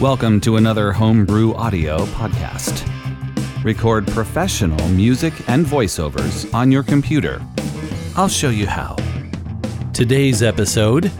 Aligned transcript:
Welcome 0.00 0.40
to 0.40 0.56
another 0.56 0.90
Homebrew 0.90 1.54
Audio 1.54 2.04
podcast. 2.06 2.84
Record 3.62 4.04
professional 4.08 4.88
music 4.88 5.32
and 5.48 5.64
voiceovers 5.64 6.52
on 6.52 6.72
your 6.72 6.82
computer. 6.82 7.40
I'll 8.16 8.28
show 8.28 8.50
you 8.50 8.66
how. 8.66 8.96
Today's 9.92 10.42
episode 10.42 11.12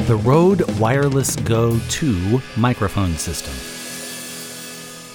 the 0.00 0.16
Rode 0.16 0.70
Wireless 0.78 1.34
Go 1.36 1.80
2 1.88 2.42
microphone 2.58 3.14
system. 3.14 3.54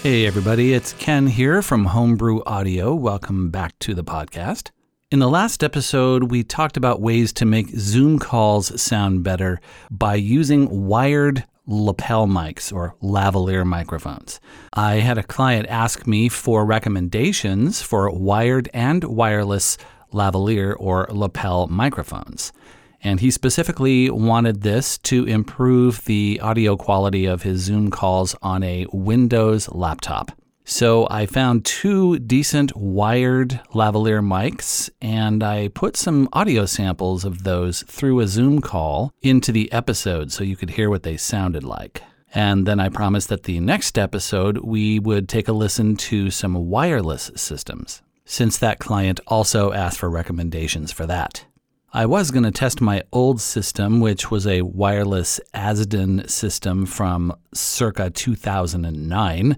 Hey, 0.01 0.25
everybody, 0.25 0.73
it's 0.73 0.93
Ken 0.93 1.27
here 1.27 1.61
from 1.61 1.85
Homebrew 1.85 2.41
Audio. 2.45 2.95
Welcome 2.95 3.51
back 3.51 3.77
to 3.79 3.93
the 3.93 4.03
podcast. 4.03 4.71
In 5.11 5.19
the 5.19 5.29
last 5.29 5.63
episode, 5.63 6.31
we 6.31 6.43
talked 6.43 6.75
about 6.75 7.01
ways 7.01 7.31
to 7.33 7.45
make 7.45 7.69
Zoom 7.69 8.17
calls 8.17 8.81
sound 8.81 9.23
better 9.23 9.61
by 9.91 10.15
using 10.15 10.87
wired 10.87 11.45
lapel 11.67 12.27
mics 12.27 12.73
or 12.73 12.95
lavalier 13.01 13.65
microphones. 13.65 14.39
I 14.73 14.95
had 14.95 15.17
a 15.17 15.23
client 15.23 15.67
ask 15.69 16.05
me 16.05 16.29
for 16.29 16.65
recommendations 16.65 17.81
for 17.81 18.09
wired 18.11 18.69
and 18.73 19.03
wireless 19.03 19.77
lavalier 20.13 20.75
or 20.77 21.07
lapel 21.11 21.67
microphones. 21.67 22.53
And 23.01 23.19
he 23.19 23.29
specifically 23.29 24.09
wanted 24.09 24.61
this 24.61 24.97
to 24.99 25.25
improve 25.25 26.05
the 26.05 26.39
audio 26.41 26.75
quality 26.75 27.25
of 27.25 27.43
his 27.43 27.61
Zoom 27.61 27.91
calls 27.91 28.35
on 28.41 28.63
a 28.63 28.87
Windows 28.91 29.69
laptop. 29.69 30.31
So 30.67 31.07
I 31.11 31.27
found 31.27 31.63
two 31.63 32.17
decent 32.17 32.75
wired 32.75 33.61
lavalier 33.75 34.25
mics 34.25 34.89
and 34.99 35.43
I 35.43 35.67
put 35.67 35.95
some 35.95 36.27
audio 36.33 36.65
samples 36.65 37.23
of 37.23 37.43
those 37.43 37.83
through 37.83 38.19
a 38.19 38.27
Zoom 38.27 38.61
call 38.61 39.13
into 39.21 39.51
the 39.51 39.71
episode 39.71 40.31
so 40.31 40.43
you 40.43 40.57
could 40.57 40.71
hear 40.71 40.89
what 40.89 41.03
they 41.03 41.17
sounded 41.17 41.63
like. 41.63 42.01
And 42.33 42.65
then 42.65 42.79
I 42.79 42.89
promised 42.89 43.29
that 43.29 43.43
the 43.43 43.59
next 43.59 43.99
episode 43.99 44.57
we 44.57 44.97
would 44.97 45.29
take 45.29 45.47
a 45.47 45.53
listen 45.53 45.95
to 45.97 46.31
some 46.31 46.55
wireless 46.55 47.29
systems, 47.35 48.01
since 48.25 48.57
that 48.57 48.79
client 48.79 49.19
also 49.27 49.71
asked 49.71 49.99
for 49.99 50.09
recommendations 50.09 50.91
for 50.91 51.05
that. 51.05 51.45
I 51.93 52.07
was 52.07 52.31
going 52.31 52.43
to 52.43 52.51
test 52.51 52.81
my 52.81 53.03
old 53.13 53.39
system, 53.39 54.01
which 54.01 54.29
was 54.29 54.45
a 54.45 54.63
wireless 54.63 55.39
Azden 55.53 56.29
system 56.29 56.85
from 56.85 57.33
circa 57.53 58.09
2009. 58.09 59.57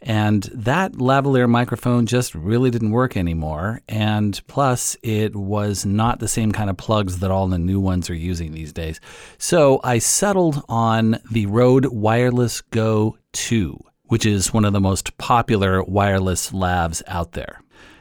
And 0.00 0.44
that 0.54 0.92
lavalier 0.92 1.48
microphone 1.48 2.06
just 2.06 2.34
really 2.34 2.70
didn't 2.70 2.92
work 2.92 3.16
anymore. 3.16 3.80
And 3.88 4.40
plus, 4.46 4.96
it 5.02 5.34
was 5.34 5.84
not 5.84 6.20
the 6.20 6.28
same 6.28 6.52
kind 6.52 6.70
of 6.70 6.76
plugs 6.76 7.18
that 7.18 7.30
all 7.30 7.48
the 7.48 7.58
new 7.58 7.80
ones 7.80 8.08
are 8.08 8.14
using 8.14 8.52
these 8.52 8.72
days. 8.72 9.00
So 9.38 9.80
I 9.82 9.98
settled 9.98 10.62
on 10.68 11.18
the 11.30 11.46
Rode 11.46 11.86
Wireless 11.86 12.60
Go 12.60 13.16
2, 13.32 13.78
which 14.04 14.24
is 14.24 14.52
one 14.52 14.64
of 14.64 14.72
the 14.72 14.80
most 14.80 15.16
popular 15.18 15.82
wireless 15.82 16.52
lavs 16.52 17.02
out 17.06 17.32
there. 17.32 17.60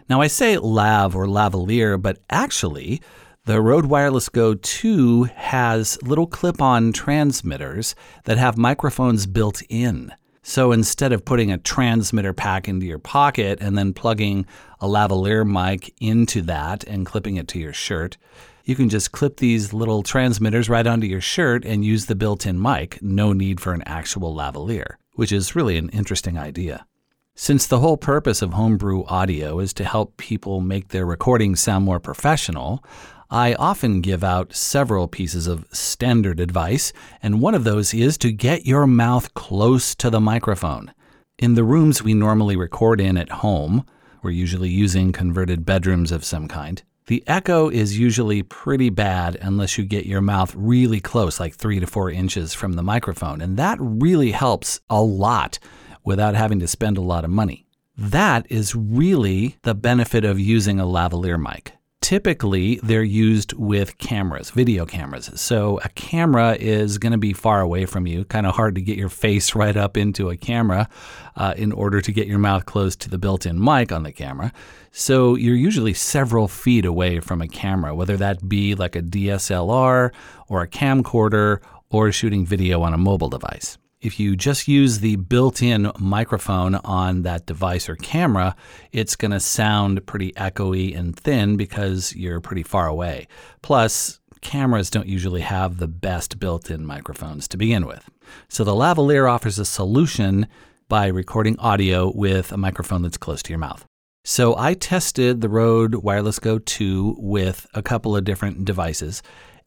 Now, 0.09 0.22
I 0.22 0.28
say 0.28 0.58
lav 0.58 1.16
or 1.16 1.25
lavalier, 1.25 2.02
but 2.02 2.20
actually, 2.30 3.02
the 3.45 3.62
Rode 3.62 3.88
Wireless 3.88 4.30
Go 4.30 4.53
2 4.53 5.23
has 5.36 6.02
little 6.03 6.28
clip 6.28 6.62
on 6.62 6.94
transmitters 6.94 7.95
that 8.25 8.38
have 8.38 8.58
microphones 8.58 9.25
built 9.25 9.62
in. 9.70 10.14
So 10.50 10.72
instead 10.72 11.12
of 11.12 11.26
putting 11.26 11.52
a 11.52 11.58
transmitter 11.58 12.31
pack 12.31 12.70
into 12.70 12.86
your 12.86 13.00
pocket 13.00 13.59
and 13.59 13.78
then 13.78 13.92
plugging 13.92 14.45
a 14.80 14.88
lavalier 14.88 15.45
mic 15.45 15.94
into 16.00 16.42
that 16.44 16.86
and 16.86 17.06
clipping 17.06 17.36
it 17.36 17.50
to 17.50 17.59
your 17.59 17.73
shirt, 17.73 18.16
you 18.64 18.73
can 18.73 18.88
just 18.88 19.12
clip 19.12 19.38
these 19.38 19.73
little 19.73 20.03
transmitters 20.03 20.70
right 20.70 20.88
onto 20.88 21.06
your 21.06 21.20
shirt 21.20 21.66
and 21.66 21.84
use 21.84 22.06
the 22.06 22.16
built 22.16 22.45
in 22.45 22.62
mic. 22.62 22.98
No 23.02 23.34
need 23.34 23.59
for 23.59 23.73
an 23.73 23.84
actual 23.86 24.34
lavalier, 24.34 24.95
which 25.16 25.34
is 25.34 25.53
really 25.53 25.78
an 25.78 25.90
interesting 25.90 26.38
idea. 26.38 26.86
Since 27.35 27.68
the 27.68 27.79
whole 27.79 27.97
purpose 27.97 28.41
of 28.41 28.53
homebrew 28.53 29.03
audio 29.03 29.59
is 29.59 29.74
to 29.74 29.84
help 29.84 30.16
people 30.16 30.62
make 30.62 30.88
their 30.88 31.06
recordings 31.06 31.59
sound 31.59 31.84
more 31.84 32.00
professional, 32.00 32.81
I 33.30 33.56
often 33.56 34.00
give 34.00 34.24
out 34.24 34.56
several 34.56 35.10
pieces 35.10 35.48
of 35.48 35.66
standard 35.74 36.40
advice, 36.40 36.94
and 37.22 37.42
one 37.42 37.56
of 37.56 37.66
those 37.66 37.94
is 37.94 38.18
to 38.20 38.32
get 38.32 38.66
your 38.66 38.88
mouth 38.88 39.34
close 39.34 39.94
to 39.96 40.10
the 40.10 40.22
microphone. 40.22 40.94
In 41.38 41.56
the 41.56 41.66
rooms 41.66 42.02
we 42.02 42.14
normally 42.14 42.56
record 42.56 43.02
in 43.02 43.18
at 43.18 43.30
home, 43.30 43.86
we're 44.24 44.32
usually 44.32 44.70
using 44.70 45.12
converted 45.12 45.66
bedrooms 45.66 46.12
of 46.12 46.24
some 46.24 46.48
kind. 46.48 46.82
The 47.08 47.24
echo 47.28 47.70
is 47.70 48.00
usually 48.00 48.44
pretty 48.44 48.90
bad 48.90 49.38
unless 49.42 49.78
you 49.78 49.86
get 49.86 50.06
your 50.06 50.22
mouth 50.22 50.54
really 50.56 51.00
close, 51.00 51.40
like 51.40 51.56
three 51.56 51.80
to 51.80 51.88
four 51.88 52.09
inches 52.09 52.54
from 52.54 52.74
the 52.74 52.84
microphone, 52.84 53.42
and 53.42 53.58
that 53.58 53.78
really 53.80 54.32
helps 54.32 54.80
a 54.90 55.02
lot 55.02 55.59
without 56.04 56.36
having 56.36 56.59
to 56.59 56.68
spend 56.68 56.98
a 56.98 57.02
lot 57.02 57.26
of 57.26 57.30
money. 57.30 57.66
That 57.98 58.46
is 58.50 58.74
really 58.74 59.58
the 59.64 59.76
benefit 59.76 60.24
of 60.24 60.40
using 60.40 60.80
a 60.80 60.86
lavalier 60.86 61.42
mic. 61.42 61.77
Typically, 62.02 62.80
they're 62.84 63.03
used 63.03 63.53
with 63.53 63.97
cameras, 63.97 64.52
video 64.52 64.85
cameras. 64.85 65.30
So 65.35 65.80
a 65.84 65.90
camera 65.90 66.56
is 66.58 67.00
going 67.00 67.12
to 67.12 67.18
be 67.18 67.34
far 67.34 67.59
away 67.59 67.85
from 67.85 68.08
you, 68.08 68.24
kind 68.24 68.46
of 68.46 68.56
hard 68.56 68.75
to 68.75 68.81
get 68.81 68.97
your 68.97 69.09
face 69.09 69.56
right 69.56 69.75
up 69.75 69.97
into 69.97 70.30
a 70.30 70.38
camera 70.38 70.88
uh, 71.35 71.53
in 71.58 71.72
order 71.72 72.00
to 72.00 72.12
get 72.12 72.28
your 72.28 72.40
mouth 72.40 72.66
close 72.66 72.96
to 72.97 73.09
the 73.09 73.18
built 73.18 73.46
in 73.46 73.62
mic 73.62 73.91
on 73.91 74.03
the 74.03 74.12
camera. 74.12 74.53
So 74.91 75.35
you're 75.35 75.56
usually 75.56 75.94
several 75.94 76.47
feet 76.47 76.85
away 76.85 77.19
from 77.19 77.41
a 77.41 77.47
camera, 77.47 77.94
whether 77.94 78.16
that 78.16 78.47
be 78.47 78.75
like 78.75 78.96
a 78.96 79.02
DSLR 79.02 80.12
or 80.47 80.62
a 80.62 80.68
camcorder 80.68 81.59
or 81.90 82.12
shooting 82.12 82.46
video 82.46 82.84
on 82.84 82.94
a 82.94 82.97
mobile 82.97 83.29
device. 83.29 83.78
If 84.07 84.22
you 84.22 84.38
just 84.38 84.69
use 84.69 85.00
the 85.00 85.18
built 85.18 85.62
in 85.62 85.91
microphone 86.00 86.75
on 86.75 87.23
that 87.23 87.45
device 87.45 87.90
or 87.90 87.97
camera, 87.97 88.56
it's 88.94 89.18
going 89.18 89.31
to 89.31 89.40
sound 89.41 90.07
pretty 90.07 90.31
echoey 90.31 90.97
and 90.97 91.13
thin 91.13 91.57
because 91.57 92.16
you're 92.16 92.40
pretty 92.40 92.63
far 92.63 92.88
away. 92.88 93.28
Plus, 93.62 94.22
cameras 94.40 94.90
don't 94.90 95.09
usually 95.09 95.41
have 95.41 95.75
the 95.75 95.90
best 95.90 96.40
built 96.40 96.72
in 96.72 96.85
microphones 96.85 97.50
to 97.50 97.57
begin 97.57 97.85
with. 97.85 98.09
So 98.47 98.63
the 98.63 98.72
lavalier 98.72 99.29
offers 99.29 99.59
a 99.59 99.66
solution 99.66 100.47
by 100.88 101.07
recording 101.07 101.59
audio 101.59 102.09
with 102.16 102.53
a 102.53 102.57
microphone 102.57 103.01
that's 103.01 103.17
close 103.17 103.44
to 103.44 103.50
your 103.50 103.59
mouth. 103.59 103.85
So 104.23 104.56
I 104.57 104.73
tested 104.73 105.41
the 105.41 105.50
Rode 105.50 105.96
Wireless 105.96 106.40
Go 106.40 106.59
2 106.59 107.17
with 107.19 107.67
a 107.73 107.81
couple 107.81 108.16
of 108.16 108.23
different 108.23 108.63
devices 108.63 109.22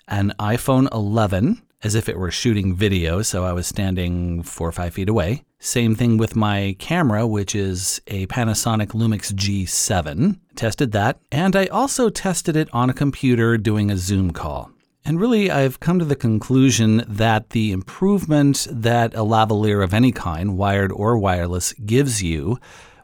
an 0.09 0.33
iPhone 0.41 0.91
11 0.95 1.61
as 1.83 1.95
if 1.95 2.09
it 2.09 2.19
were 2.19 2.31
shooting 2.31 2.75
video, 2.75 3.23
so 3.23 3.45
I 3.45 3.53
was 3.53 3.67
standing 3.67 4.43
four 4.43 4.69
or 4.69 4.73
five 4.73 4.95
feet 4.95 5.09
away. 5.09 5.45
Same 5.59 5.95
thing 5.95 6.17
with 6.17 6.37
my 6.37 6.77
camera, 6.79 7.27
which 7.27 7.55
is 7.55 8.01
a 8.07 8.27
Panasonic 8.27 8.89
Lumix 8.89 9.33
G7. 9.33 10.39
Tested 10.57 10.93
that, 10.93 11.21
and 11.31 11.57
I 11.57 11.67
also 11.67 12.11
tested 12.11 12.57
it 12.57 12.69
on 12.73 12.91
a 12.91 12.95
computer 12.95 13.57
doing 13.57 13.91
a 13.91 13.97
Zoom 13.97 14.31
call. 14.33 14.71
And 15.05 15.19
really, 15.19 15.51
I've 15.51 15.81
come 15.81 15.99
to 15.99 16.05
the 16.05 16.17
conclusion 16.17 17.03
that 17.09 17.51
the 17.51 17.73
improvement 17.73 18.67
that 18.71 19.15
a 19.15 19.25
lavalier 19.25 19.83
of 19.83 19.95
any 19.95 20.13
kind, 20.13 20.59
wired 20.59 20.93
or 20.93 21.19
wireless, 21.19 21.73
gives 21.73 22.23
you 22.23 22.59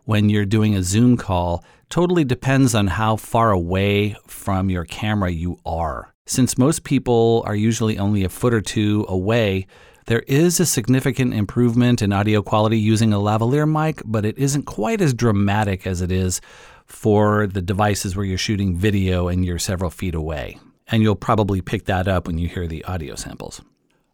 when 0.04 0.28
you're 0.28 0.44
doing 0.44 0.74
a 0.74 0.82
Zoom 0.82 1.16
call 1.16 1.64
totally 1.88 2.24
depends 2.24 2.74
on 2.74 2.88
how 2.88 3.16
far 3.16 3.50
away 3.50 4.16
from 4.26 4.70
your 4.70 4.84
camera 4.84 5.30
you 5.30 5.58
are. 5.64 6.14
Since 6.28 6.58
most 6.58 6.82
people 6.82 7.44
are 7.46 7.54
usually 7.54 7.98
only 7.98 8.24
a 8.24 8.28
foot 8.28 8.52
or 8.52 8.60
two 8.60 9.06
away, 9.08 9.68
there 10.06 10.24
is 10.26 10.58
a 10.58 10.66
significant 10.66 11.34
improvement 11.34 12.02
in 12.02 12.12
audio 12.12 12.42
quality 12.42 12.78
using 12.78 13.12
a 13.12 13.18
lavalier 13.18 13.70
mic, 13.70 14.02
but 14.04 14.26
it 14.26 14.36
isn't 14.36 14.64
quite 14.64 15.00
as 15.00 15.14
dramatic 15.14 15.86
as 15.86 16.00
it 16.00 16.10
is 16.10 16.40
for 16.84 17.46
the 17.46 17.62
devices 17.62 18.16
where 18.16 18.26
you're 18.26 18.38
shooting 18.38 18.76
video 18.76 19.28
and 19.28 19.44
you're 19.44 19.60
several 19.60 19.88
feet 19.88 20.16
away. 20.16 20.58
And 20.88 21.00
you'll 21.00 21.14
probably 21.14 21.60
pick 21.60 21.84
that 21.84 22.08
up 22.08 22.26
when 22.26 22.38
you 22.38 22.48
hear 22.48 22.66
the 22.66 22.84
audio 22.84 23.14
samples. 23.14 23.62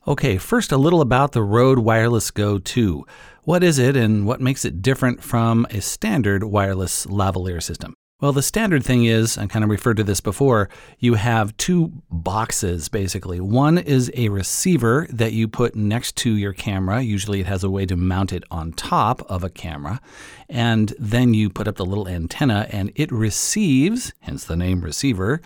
Okay, 0.06 0.36
first 0.36 0.70
a 0.70 0.76
little 0.76 1.00
about 1.00 1.32
the 1.32 1.42
Rode 1.42 1.78
Wireless 1.78 2.30
Go 2.30 2.58
2. 2.58 3.06
What 3.44 3.64
is 3.64 3.78
it 3.78 3.96
and 3.96 4.26
what 4.26 4.40
makes 4.40 4.66
it 4.66 4.82
different 4.82 5.22
from 5.22 5.66
a 5.70 5.80
standard 5.80 6.44
wireless 6.44 7.06
lavalier 7.06 7.62
system? 7.62 7.94
Well, 8.22 8.32
the 8.32 8.40
standard 8.40 8.84
thing 8.84 9.04
is, 9.04 9.36
I 9.36 9.48
kind 9.48 9.64
of 9.64 9.70
referred 9.70 9.96
to 9.96 10.04
this 10.04 10.20
before, 10.20 10.68
you 11.00 11.14
have 11.14 11.56
two 11.56 11.90
boxes 12.08 12.88
basically. 12.88 13.40
One 13.40 13.78
is 13.78 14.12
a 14.14 14.28
receiver 14.28 15.08
that 15.10 15.32
you 15.32 15.48
put 15.48 15.74
next 15.74 16.14
to 16.18 16.30
your 16.30 16.52
camera. 16.52 17.02
Usually 17.02 17.40
it 17.40 17.46
has 17.46 17.64
a 17.64 17.68
way 17.68 17.84
to 17.84 17.96
mount 17.96 18.32
it 18.32 18.44
on 18.48 18.74
top 18.74 19.28
of 19.28 19.42
a 19.42 19.50
camera. 19.50 20.00
And 20.48 20.94
then 21.00 21.34
you 21.34 21.50
put 21.50 21.66
up 21.66 21.74
the 21.74 21.84
little 21.84 22.06
antenna 22.06 22.68
and 22.70 22.92
it 22.94 23.10
receives, 23.10 24.12
hence 24.20 24.44
the 24.44 24.54
name 24.54 24.82
receiver, 24.82 25.40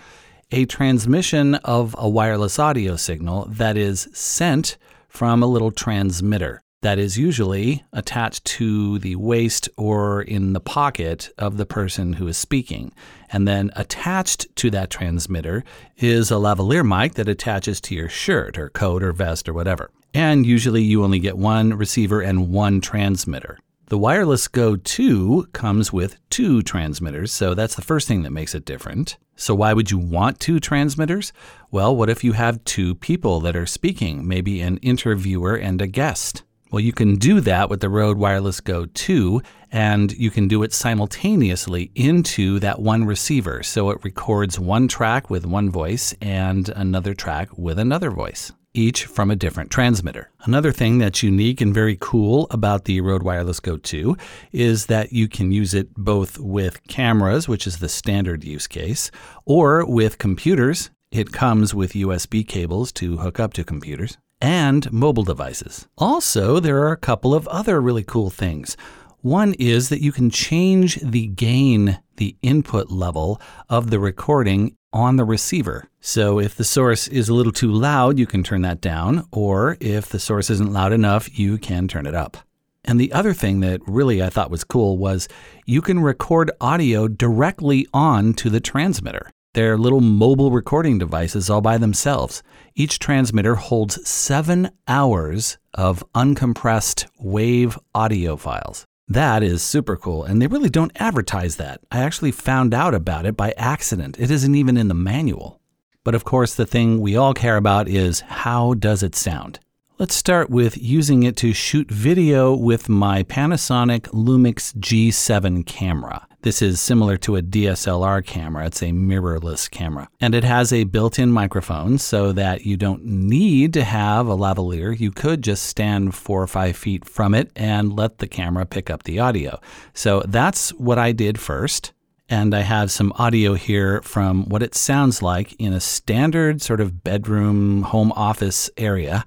a 0.52 0.67
transmission 0.67 1.55
of 1.55 1.94
a 1.96 2.11
wireless 2.11 2.58
audio 2.58 2.96
signal 2.96 3.46
that 3.49 3.78
is 3.78 4.06
sent 4.12 4.76
from 5.08 5.43
a 5.43 5.46
little 5.46 5.70
transmitter. 5.70 6.61
That 6.82 6.99
is 6.99 7.19
usually 7.19 7.84
attached 7.93 8.44
to 8.44 8.99
the 8.99 9.17
waist 9.17 9.69
or 9.76 10.23
in 10.23 10.52
the 10.52 10.61
pocket 10.61 11.31
of 11.38 11.56
the 11.56 11.67
person 11.67 12.14
who 12.14 12.28
is 12.28 12.37
speaking. 12.37 12.93
And 13.31 13.49
then 13.49 13.70
attached 13.75 14.55
to 14.56 14.70
that 14.70 14.90
transmitter 14.90 15.64
is 15.96 16.31
a 16.31 16.34
lavalier 16.34 16.87
mic 16.87 17.14
that 17.14 17.28
attaches 17.28 17.81
to 17.82 17.94
your 17.94 18.08
shirt 18.08 18.58
or 18.58 18.69
coat 18.69 19.02
or 19.02 19.12
vest 19.12 19.49
or 19.49 19.55
whatever. 19.55 19.90
And 20.14 20.46
usually 20.46 20.82
you 20.82 21.02
only 21.02 21.19
get 21.19 21.37
one 21.37 21.75
receiver 21.75 22.20
and 22.20 22.50
one 22.50 22.81
transmitter. 22.81 23.58
The 23.88 23.99
Wireless 23.99 24.49
Go 24.49 24.75
2 24.75 25.50
comes 25.52 25.93
with 25.93 26.17
two 26.28 26.61
transmitters, 26.62 27.31
so 27.31 27.55
that's 27.55 27.76
the 27.76 27.82
first 27.82 28.08
thing 28.08 28.23
that 28.23 28.32
makes 28.32 28.52
it 28.52 28.64
different. 28.64 29.17
So, 29.37 29.55
why 29.55 29.75
would 29.75 29.93
you 29.93 29.99
want 29.99 30.40
two 30.40 30.58
transmitters? 30.58 31.32
Well, 31.70 31.94
what 31.94 32.11
if 32.11 32.25
you 32.25 32.32
have 32.32 32.64
two 32.64 32.96
people 32.96 33.38
that 33.43 33.55
are 33.55 33.67
speaking, 33.67 34.26
maybe 34.26 34.61
an 34.61 34.78
interviewer 34.78 35.55
and 35.55 35.81
a 35.81 35.87
guest? 35.87 36.43
Well, 36.72 36.80
you 36.80 36.92
can 36.92 37.14
do 37.14 37.40
that 37.42 37.70
with 37.70 37.80
the 37.80 37.88
Rode 37.88 38.18
Wireless 38.18 38.60
Go 38.60 38.86
2, 38.86 39.40
and 39.70 40.10
you 40.12 40.30
can 40.30 40.48
do 40.48 40.64
it 40.64 40.72
simultaneously 40.72 41.92
into 41.94 42.58
that 42.58 42.80
one 42.80 43.04
receiver. 43.04 43.62
So 43.62 43.90
it 43.90 44.02
records 44.02 44.58
one 44.58 44.88
track 44.88 45.30
with 45.30 45.46
one 45.46 45.70
voice 45.70 46.12
and 46.20 46.68
another 46.70 47.14
track 47.14 47.56
with 47.56 47.78
another 47.78 48.10
voice 48.10 48.52
each 48.74 49.06
from 49.06 49.30
a 49.30 49.36
different 49.36 49.70
transmitter. 49.70 50.30
Another 50.44 50.70
thing 50.70 50.98
that's 50.98 51.22
unique 51.22 51.62
and 51.62 51.72
very 51.72 51.96
cool 51.98 52.46
about 52.50 52.84
the 52.84 53.00
Rode 53.00 53.22
Wireless 53.22 53.58
Go 53.58 53.78
2 53.78 54.16
is 54.52 54.86
that 54.86 55.12
you 55.12 55.28
can 55.28 55.50
use 55.50 55.72
it 55.72 55.94
both 55.94 56.38
with 56.38 56.86
cameras, 56.86 57.48
which 57.48 57.66
is 57.66 57.78
the 57.78 57.88
standard 57.88 58.44
use 58.44 58.66
case, 58.66 59.10
or 59.46 59.86
with 59.86 60.18
computers. 60.18 60.90
It 61.10 61.32
comes 61.32 61.74
with 61.74 61.92
USB 61.92 62.46
cables 62.46 62.92
to 62.92 63.16
hook 63.16 63.40
up 63.40 63.54
to 63.54 63.64
computers 63.64 64.18
and 64.40 64.92
mobile 64.92 65.22
devices. 65.22 65.88
Also, 65.98 66.60
there 66.60 66.82
are 66.82 66.92
a 66.92 66.96
couple 66.96 67.34
of 67.34 67.48
other 67.48 67.80
really 67.80 68.04
cool 68.04 68.30
things. 68.30 68.76
One 69.20 69.54
is 69.54 69.88
that 69.88 70.02
you 70.02 70.12
can 70.12 70.30
change 70.30 71.00
the 71.02 71.26
gain, 71.26 71.98
the 72.16 72.36
input 72.42 72.90
level 72.90 73.40
of 73.68 73.90
the 73.90 73.98
recording 73.98 74.76
on 74.92 75.16
the 75.16 75.24
receiver. 75.24 75.88
So 76.00 76.38
if 76.38 76.54
the 76.54 76.64
source 76.64 77.08
is 77.08 77.28
a 77.28 77.34
little 77.34 77.52
too 77.52 77.72
loud, 77.72 78.18
you 78.18 78.26
can 78.26 78.42
turn 78.42 78.62
that 78.62 78.80
down, 78.80 79.26
or 79.32 79.76
if 79.80 80.08
the 80.08 80.20
source 80.20 80.48
isn't 80.50 80.72
loud 80.72 80.92
enough, 80.92 81.38
you 81.38 81.58
can 81.58 81.88
turn 81.88 82.06
it 82.06 82.14
up. 82.14 82.36
And 82.84 83.00
the 83.00 83.12
other 83.12 83.34
thing 83.34 83.60
that 83.60 83.80
really 83.86 84.22
I 84.22 84.30
thought 84.30 84.50
was 84.50 84.62
cool 84.62 84.96
was 84.96 85.28
you 85.64 85.82
can 85.82 86.00
record 86.00 86.52
audio 86.60 87.08
directly 87.08 87.86
on 87.92 88.32
to 88.34 88.48
the 88.48 88.60
transmitter. 88.60 89.30
They're 89.56 89.78
little 89.78 90.02
mobile 90.02 90.50
recording 90.50 90.98
devices 90.98 91.48
all 91.48 91.62
by 91.62 91.78
themselves. 91.78 92.42
Each 92.74 92.98
transmitter 92.98 93.54
holds 93.54 94.06
seven 94.06 94.68
hours 94.86 95.56
of 95.72 96.04
uncompressed 96.14 97.06
wave 97.18 97.78
audio 97.94 98.36
files. 98.36 98.84
That 99.08 99.42
is 99.42 99.62
super 99.62 99.96
cool, 99.96 100.24
and 100.24 100.42
they 100.42 100.46
really 100.46 100.68
don't 100.68 100.92
advertise 100.96 101.56
that. 101.56 101.80
I 101.90 102.00
actually 102.00 102.32
found 102.32 102.74
out 102.74 102.92
about 102.94 103.24
it 103.24 103.34
by 103.34 103.54
accident. 103.56 104.20
It 104.20 104.30
isn't 104.30 104.54
even 104.54 104.76
in 104.76 104.88
the 104.88 104.94
manual. 104.94 105.58
But 106.04 106.14
of 106.14 106.24
course, 106.24 106.54
the 106.54 106.66
thing 106.66 107.00
we 107.00 107.16
all 107.16 107.32
care 107.32 107.56
about 107.56 107.88
is 107.88 108.20
how 108.20 108.74
does 108.74 109.02
it 109.02 109.14
sound? 109.14 109.58
Let's 109.98 110.14
start 110.14 110.50
with 110.50 110.76
using 110.76 111.22
it 111.22 111.34
to 111.38 111.54
shoot 111.54 111.90
video 111.90 112.54
with 112.54 112.90
my 112.90 113.22
Panasonic 113.22 114.02
Lumix 114.08 114.76
G7 114.76 115.64
camera. 115.64 116.25
This 116.46 116.62
is 116.62 116.81
similar 116.81 117.16
to 117.16 117.34
a 117.34 117.43
DSLR 117.43 118.25
camera. 118.25 118.66
It's 118.66 118.81
a 118.81 118.93
mirrorless 118.93 119.69
camera. 119.69 120.08
And 120.20 120.32
it 120.32 120.44
has 120.44 120.72
a 120.72 120.84
built 120.84 121.19
in 121.19 121.32
microphone 121.32 121.98
so 121.98 122.31
that 122.31 122.64
you 122.64 122.76
don't 122.76 123.04
need 123.04 123.72
to 123.72 123.82
have 123.82 124.28
a 124.28 124.37
lavalier. 124.37 124.96
You 124.96 125.10
could 125.10 125.43
just 125.43 125.64
stand 125.64 126.14
four 126.14 126.40
or 126.40 126.46
five 126.46 126.76
feet 126.76 127.04
from 127.04 127.34
it 127.34 127.50
and 127.56 127.96
let 127.96 128.19
the 128.19 128.28
camera 128.28 128.64
pick 128.64 128.90
up 128.90 129.02
the 129.02 129.19
audio. 129.19 129.58
So 129.93 130.22
that's 130.25 130.70
what 130.75 131.00
I 131.00 131.10
did 131.10 131.40
first. 131.40 131.93
And 132.28 132.54
I 132.54 132.60
have 132.60 132.92
some 132.92 133.12
audio 133.16 133.54
here 133.54 134.00
from 134.02 134.49
what 134.49 134.62
it 134.62 134.76
sounds 134.76 135.22
like 135.22 135.52
in 135.54 135.72
a 135.72 135.81
standard 135.81 136.62
sort 136.62 136.81
of 136.81 137.02
bedroom, 137.02 137.82
home 137.82 138.12
office 138.12 138.70
area 138.76 139.25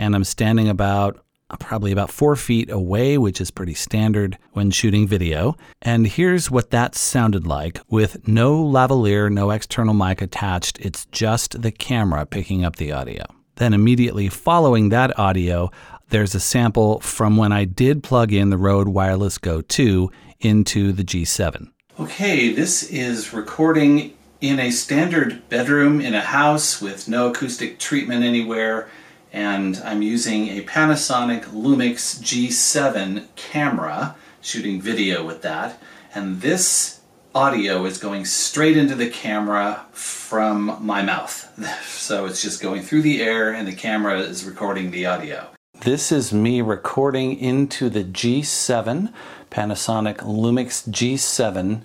and 0.00 0.14
I'm 0.14 0.24
standing 0.24 0.68
about 0.68 1.22
Uh, 1.50 1.56
probably 1.56 1.90
about 1.90 2.10
four 2.10 2.36
feet 2.36 2.70
away, 2.70 3.18
which 3.18 3.40
is 3.40 3.50
pretty 3.50 3.74
standard 3.74 4.38
when 4.52 4.70
shooting 4.70 5.06
video. 5.06 5.56
And 5.82 6.06
here's 6.06 6.50
what 6.50 6.70
that 6.70 6.94
sounded 6.94 7.46
like 7.46 7.80
with 7.88 8.28
no 8.28 8.62
lavalier, 8.62 9.30
no 9.30 9.50
external 9.50 9.94
mic 9.94 10.22
attached. 10.22 10.78
It's 10.80 11.06
just 11.06 11.60
the 11.60 11.72
camera 11.72 12.24
picking 12.24 12.64
up 12.64 12.76
the 12.76 12.92
audio. 12.92 13.24
Then 13.56 13.74
immediately 13.74 14.28
following 14.28 14.90
that 14.90 15.18
audio, 15.18 15.70
there's 16.10 16.34
a 16.34 16.40
sample 16.40 17.00
from 17.00 17.36
when 17.36 17.52
I 17.52 17.64
did 17.64 18.02
plug 18.02 18.32
in 18.32 18.50
the 18.50 18.58
Rode 18.58 18.88
Wireless 18.88 19.36
Go 19.36 19.60
2 19.60 20.10
into 20.40 20.92
the 20.92 21.04
G7. 21.04 21.68
Okay, 21.98 22.52
this 22.52 22.84
is 22.84 23.32
recording 23.32 24.16
in 24.40 24.58
a 24.58 24.70
standard 24.70 25.46
bedroom 25.48 26.00
in 26.00 26.14
a 26.14 26.20
house 26.20 26.80
with 26.80 27.08
no 27.08 27.28
acoustic 27.28 27.78
treatment 27.78 28.24
anywhere 28.24 28.88
and 29.32 29.80
I'm 29.84 30.02
using 30.02 30.48
a 30.48 30.62
Panasonic 30.62 31.44
Lumix 31.44 32.20
G7 32.20 33.26
camera, 33.36 34.16
shooting 34.40 34.80
video 34.80 35.24
with 35.24 35.42
that, 35.42 35.80
and 36.14 36.40
this 36.40 37.00
audio 37.34 37.84
is 37.84 37.98
going 37.98 38.24
straight 38.24 38.76
into 38.76 38.96
the 38.96 39.08
camera 39.08 39.84
from 39.92 40.78
my 40.84 41.02
mouth. 41.02 41.46
So 42.00 42.26
it's 42.26 42.42
just 42.42 42.60
going 42.60 42.82
through 42.82 43.02
the 43.02 43.22
air 43.22 43.52
and 43.52 43.68
the 43.68 43.74
camera 43.74 44.18
is 44.18 44.44
recording 44.44 44.90
the 44.90 45.06
audio. 45.06 45.48
This 45.82 46.10
is 46.10 46.32
me 46.32 46.60
recording 46.60 47.38
into 47.38 47.88
the 47.88 48.02
G7, 48.02 49.12
Panasonic 49.50 50.16
Lumix 50.16 50.88
G7, 50.88 51.82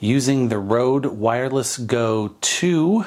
using 0.00 0.48
the 0.48 0.58
Rode 0.58 1.06
Wireless 1.06 1.76
Go 1.76 2.36
2 2.40 3.04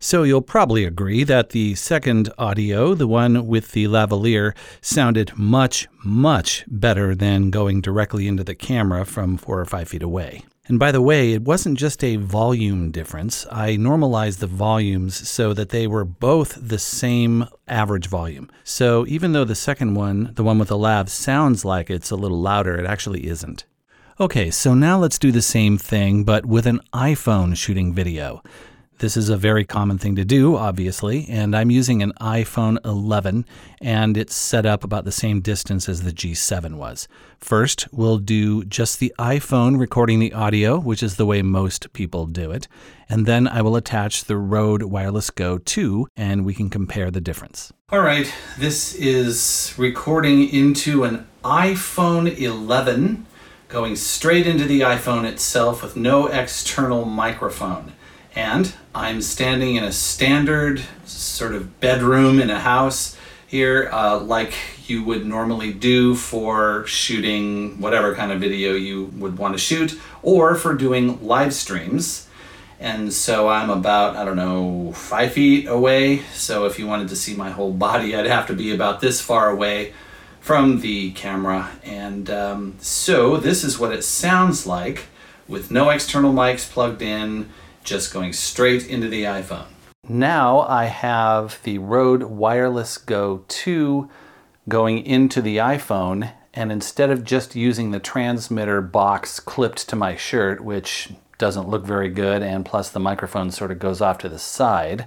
so 0.00 0.22
you'll 0.22 0.40
probably 0.40 0.84
agree 0.84 1.24
that 1.24 1.50
the 1.50 1.74
second 1.74 2.30
audio, 2.38 2.94
the 2.94 3.08
one 3.08 3.46
with 3.46 3.72
the 3.72 3.86
lavalier, 3.86 4.54
sounded 4.80 5.36
much, 5.36 5.88
much 6.04 6.64
better 6.68 7.14
than 7.14 7.50
going 7.50 7.80
directly 7.80 8.28
into 8.28 8.44
the 8.44 8.54
camera 8.54 9.04
from 9.04 9.36
four 9.36 9.60
or 9.60 9.64
five 9.64 9.88
feet 9.88 10.02
away. 10.02 10.42
And 10.68 10.78
by 10.78 10.92
the 10.92 11.00
way, 11.00 11.32
it 11.32 11.42
wasn't 11.42 11.78
just 11.78 12.04
a 12.04 12.16
volume 12.16 12.90
difference. 12.90 13.46
I 13.50 13.76
normalized 13.76 14.40
the 14.40 14.46
volumes 14.46 15.28
so 15.28 15.54
that 15.54 15.70
they 15.70 15.86
were 15.86 16.04
both 16.04 16.58
the 16.60 16.78
same 16.78 17.46
average 17.66 18.06
volume. 18.06 18.50
So 18.64 19.06
even 19.08 19.32
though 19.32 19.46
the 19.46 19.54
second 19.54 19.94
one, 19.94 20.32
the 20.34 20.44
one 20.44 20.58
with 20.58 20.68
the 20.68 20.76
lav, 20.76 21.10
sounds 21.10 21.64
like 21.64 21.88
it's 21.88 22.10
a 22.10 22.16
little 22.16 22.40
louder, 22.40 22.76
it 22.76 22.86
actually 22.86 23.26
isn't. 23.26 23.64
Okay, 24.20 24.50
so 24.50 24.74
now 24.74 24.98
let's 24.98 25.18
do 25.18 25.32
the 25.32 25.40
same 25.40 25.78
thing, 25.78 26.22
but 26.24 26.44
with 26.44 26.66
an 26.66 26.80
iPhone 26.92 27.56
shooting 27.56 27.94
video. 27.94 28.42
This 29.00 29.16
is 29.16 29.28
a 29.28 29.36
very 29.36 29.64
common 29.64 29.96
thing 29.96 30.16
to 30.16 30.24
do, 30.24 30.56
obviously, 30.56 31.26
and 31.28 31.54
I'm 31.54 31.70
using 31.70 32.02
an 32.02 32.12
iPhone 32.20 32.84
11 32.84 33.44
and 33.80 34.16
it's 34.16 34.34
set 34.34 34.66
up 34.66 34.82
about 34.82 35.04
the 35.04 35.12
same 35.12 35.40
distance 35.40 35.88
as 35.88 36.02
the 36.02 36.10
G7 36.10 36.74
was. 36.74 37.06
First, 37.38 37.86
we'll 37.92 38.18
do 38.18 38.64
just 38.64 38.98
the 38.98 39.14
iPhone 39.16 39.78
recording 39.78 40.18
the 40.18 40.32
audio, 40.32 40.80
which 40.80 41.04
is 41.04 41.14
the 41.14 41.26
way 41.26 41.42
most 41.42 41.92
people 41.92 42.26
do 42.26 42.50
it, 42.50 42.66
and 43.08 43.24
then 43.24 43.46
I 43.46 43.62
will 43.62 43.76
attach 43.76 44.24
the 44.24 44.36
Rode 44.36 44.82
Wireless 44.82 45.30
Go 45.30 45.58
2 45.58 46.08
and 46.16 46.44
we 46.44 46.52
can 46.52 46.68
compare 46.68 47.12
the 47.12 47.20
difference. 47.20 47.72
All 47.90 48.00
right, 48.00 48.32
this 48.58 48.96
is 48.96 49.74
recording 49.78 50.48
into 50.48 51.04
an 51.04 51.24
iPhone 51.44 52.36
11 52.36 53.26
going 53.68 53.94
straight 53.94 54.48
into 54.48 54.64
the 54.64 54.80
iPhone 54.80 55.24
itself 55.24 55.84
with 55.84 55.94
no 55.94 56.26
external 56.26 57.04
microphone. 57.04 57.92
And 58.34 58.72
I'm 58.94 59.20
standing 59.22 59.76
in 59.76 59.84
a 59.84 59.92
standard 59.92 60.82
sort 61.04 61.54
of 61.54 61.80
bedroom 61.80 62.40
in 62.40 62.50
a 62.50 62.60
house 62.60 63.16
here, 63.46 63.88
uh, 63.92 64.18
like 64.18 64.54
you 64.86 65.02
would 65.02 65.26
normally 65.26 65.72
do 65.72 66.14
for 66.14 66.86
shooting 66.86 67.80
whatever 67.80 68.14
kind 68.14 68.30
of 68.30 68.40
video 68.40 68.74
you 68.74 69.06
would 69.16 69.38
want 69.38 69.54
to 69.54 69.58
shoot, 69.58 69.98
or 70.22 70.54
for 70.54 70.74
doing 70.74 71.26
live 71.26 71.54
streams. 71.54 72.28
And 72.80 73.12
so 73.12 73.48
I'm 73.48 73.70
about, 73.70 74.16
I 74.16 74.24
don't 74.24 74.36
know, 74.36 74.92
five 74.92 75.32
feet 75.32 75.66
away. 75.66 76.22
So 76.32 76.66
if 76.66 76.78
you 76.78 76.86
wanted 76.86 77.08
to 77.08 77.16
see 77.16 77.34
my 77.34 77.50
whole 77.50 77.72
body, 77.72 78.14
I'd 78.14 78.26
have 78.26 78.46
to 78.48 78.54
be 78.54 78.72
about 78.72 79.00
this 79.00 79.20
far 79.20 79.50
away 79.50 79.94
from 80.40 80.80
the 80.80 81.10
camera. 81.12 81.70
And 81.82 82.30
um, 82.30 82.76
so 82.80 83.36
this 83.36 83.64
is 83.64 83.78
what 83.78 83.92
it 83.92 84.04
sounds 84.04 84.66
like 84.66 85.06
with 85.48 85.70
no 85.70 85.90
external 85.90 86.32
mics 86.32 86.70
plugged 86.70 87.02
in 87.02 87.50
just 87.88 88.12
going 88.12 88.32
straight 88.32 88.86
into 88.86 89.08
the 89.08 89.24
iPhone. 89.24 89.66
Now 90.08 90.60
I 90.60 90.84
have 90.84 91.58
the 91.62 91.78
Rode 91.78 92.24
Wireless 92.24 92.98
Go 92.98 93.44
2 93.48 94.08
going 94.68 95.04
into 95.04 95.40
the 95.40 95.56
iPhone, 95.56 96.32
and 96.52 96.70
instead 96.70 97.10
of 97.10 97.24
just 97.24 97.56
using 97.56 97.90
the 97.90 97.98
transmitter 97.98 98.80
box 98.80 99.40
clipped 99.40 99.88
to 99.88 99.96
my 99.96 100.16
shirt, 100.16 100.62
which 100.62 101.10
doesn't 101.38 101.68
look 101.68 101.84
very 101.84 102.08
good, 102.08 102.42
and 102.42 102.66
plus 102.66 102.90
the 102.90 103.00
microphone 103.00 103.50
sort 103.50 103.70
of 103.70 103.78
goes 103.78 104.00
off 104.00 104.18
to 104.18 104.28
the 104.28 104.38
side, 104.38 105.06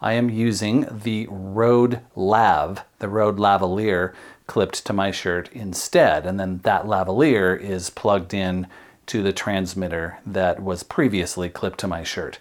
I 0.00 0.12
am 0.14 0.30
using 0.30 0.86
the 0.90 1.26
Rode 1.30 2.00
Lav, 2.16 2.84
the 3.00 3.08
Rode 3.08 3.38
lavalier 3.38 4.14
clipped 4.46 4.86
to 4.86 4.92
my 4.92 5.10
shirt 5.10 5.50
instead. 5.52 6.26
And 6.26 6.40
then 6.40 6.58
that 6.64 6.86
lavalier 6.86 7.58
is 7.60 7.90
plugged 7.90 8.32
in 8.34 8.66
to 9.10 9.22
the 9.24 9.32
transmitter 9.32 10.18
that 10.24 10.62
was 10.62 10.84
previously 10.84 11.48
clipped 11.48 11.80
to 11.80 11.88
my 11.88 12.04
shirt. 12.04 12.38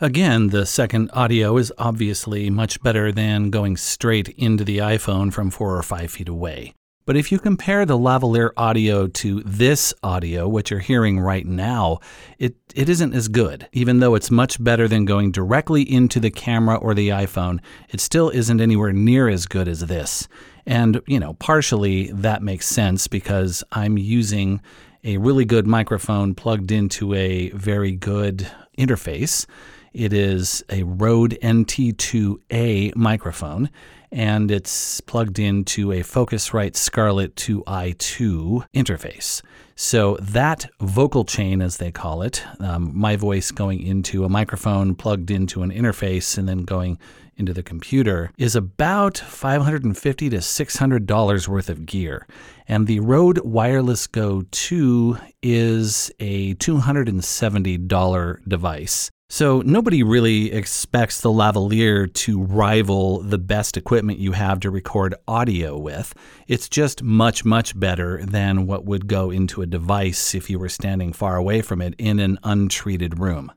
Again, 0.00 0.48
the 0.48 0.66
second 0.66 1.10
audio 1.12 1.56
is 1.56 1.72
obviously 1.78 2.48
much 2.48 2.80
better 2.80 3.10
than 3.10 3.50
going 3.50 3.76
straight 3.76 4.28
into 4.30 4.64
the 4.64 4.78
iPhone 4.78 5.32
from 5.32 5.50
four 5.50 5.76
or 5.76 5.82
five 5.82 6.12
feet 6.12 6.28
away. 6.28 6.74
But 7.04 7.16
if 7.16 7.32
you 7.32 7.40
compare 7.40 7.84
the 7.84 7.98
lavalier 7.98 8.50
audio 8.56 9.08
to 9.08 9.40
this 9.40 9.92
audio, 10.04 10.46
what 10.46 10.70
you're 10.70 10.78
hearing 10.78 11.18
right 11.18 11.44
now, 11.44 11.98
it, 12.38 12.54
it 12.72 12.88
isn't 12.88 13.12
as 13.12 13.26
good. 13.26 13.66
Even 13.72 13.98
though 13.98 14.14
it's 14.14 14.30
much 14.30 14.62
better 14.62 14.86
than 14.86 15.04
going 15.04 15.32
directly 15.32 15.82
into 15.82 16.20
the 16.20 16.30
camera 16.30 16.76
or 16.76 16.94
the 16.94 17.08
iPhone, 17.08 17.58
it 17.88 18.00
still 18.00 18.30
isn't 18.30 18.60
anywhere 18.60 18.92
near 18.92 19.28
as 19.28 19.46
good 19.46 19.66
as 19.66 19.80
this. 19.80 20.28
And, 20.64 21.00
you 21.08 21.18
know, 21.18 21.32
partially 21.34 22.12
that 22.12 22.42
makes 22.42 22.68
sense 22.68 23.08
because 23.08 23.64
I'm 23.72 23.98
using 23.98 24.60
a 25.04 25.16
really 25.16 25.44
good 25.44 25.66
microphone 25.66 26.34
plugged 26.34 26.70
into 26.70 27.14
a 27.14 27.50
very 27.50 27.92
good 27.92 28.50
interface. 28.78 29.46
It 29.92 30.12
is 30.12 30.64
a 30.70 30.84
Rode 30.84 31.38
NT2A 31.42 32.96
microphone 32.96 33.68
and 34.10 34.50
it's 34.50 35.00
plugged 35.00 35.38
into 35.38 35.90
a 35.90 36.00
Focusrite 36.00 36.76
Scarlett 36.76 37.34
2i2 37.36 38.66
interface. 38.74 39.42
So 39.74 40.16
that 40.20 40.66
vocal 40.80 41.24
chain, 41.24 41.60
as 41.62 41.78
they 41.78 41.90
call 41.90 42.22
it, 42.22 42.44
um, 42.60 42.92
my 42.94 43.16
voice 43.16 43.50
going 43.50 43.80
into 43.80 44.24
a 44.24 44.28
microphone 44.28 44.94
plugged 44.94 45.30
into 45.30 45.62
an 45.62 45.70
interface 45.70 46.38
and 46.38 46.48
then 46.48 46.58
going 46.58 46.98
into 47.36 47.52
the 47.52 47.62
computer, 47.62 48.30
is 48.38 48.56
about 48.56 49.18
550 49.18 50.30
to 50.30 50.36
$600 50.36 51.48
worth 51.48 51.68
of 51.68 51.86
gear. 51.86 52.26
And 52.68 52.86
the 52.86 53.00
Rode 53.00 53.38
Wireless 53.40 54.06
Go 54.06 54.44
2 54.50 55.18
is 55.42 56.10
a 56.20 56.54
$270 56.54 58.48
device. 58.48 59.10
So 59.32 59.62
nobody 59.64 60.02
really 60.02 60.52
expects 60.52 61.22
the 61.22 61.30
lavalier 61.30 62.12
to 62.12 62.42
rival 62.42 63.22
the 63.22 63.38
best 63.38 63.78
equipment 63.78 64.18
you 64.18 64.32
have 64.32 64.60
to 64.60 64.70
record 64.70 65.14
audio 65.26 65.78
with. 65.78 66.12
It's 66.48 66.68
just 66.68 67.02
much, 67.02 67.42
much 67.42 67.80
better 67.80 68.22
than 68.26 68.66
what 68.66 68.84
would 68.84 69.06
go 69.06 69.30
into 69.30 69.62
a 69.62 69.66
device 69.66 70.34
if 70.34 70.50
you 70.50 70.58
were 70.58 70.68
standing 70.68 71.14
far 71.14 71.36
away 71.36 71.62
from 71.62 71.80
it 71.80 71.94
in 71.96 72.18
an 72.18 72.38
untreated 72.44 73.18
room. 73.18 73.50